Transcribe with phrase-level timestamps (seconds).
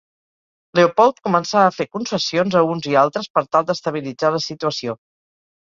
[0.79, 5.01] Leopold començà a fer concessions a uns i altres per tal d'estabilitzar la situació.